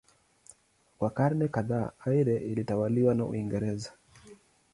Kwa 0.97 1.09
karne 1.09 1.47
kadhaa 1.47 1.91
Eire 2.05 2.37
ilitawaliwa 2.37 3.15
na 3.15 3.25
Uingereza. 3.25 3.93